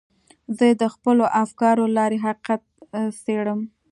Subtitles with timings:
[0.57, 2.61] زه د خپلو افکارو له لارې حقیقت
[3.23, 3.59] څېړم.